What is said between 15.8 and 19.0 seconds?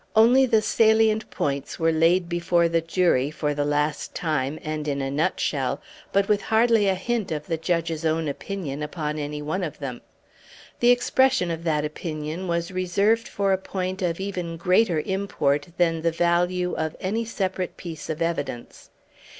the value of any separate piece of evidence.